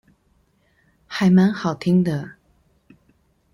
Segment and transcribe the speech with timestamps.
[1.05, 2.31] 還蠻好聽的